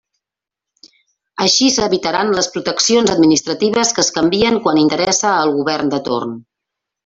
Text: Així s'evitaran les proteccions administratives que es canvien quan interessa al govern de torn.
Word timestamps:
Així 1.47 1.67
s'evitaran 1.75 2.33
les 2.39 2.49
proteccions 2.55 3.13
administratives 3.17 3.93
que 3.99 4.03
es 4.07 4.11
canvien 4.19 4.61
quan 4.67 4.81
interessa 4.89 5.35
al 5.37 5.55
govern 5.61 5.97
de 5.97 6.05
torn. 6.13 6.37